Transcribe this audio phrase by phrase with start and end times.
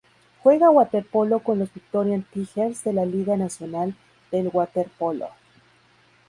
[0.41, 3.93] Juega waterpolo con los Victorian Tigers de la Liga Nacional
[4.31, 5.27] del Waterpolo.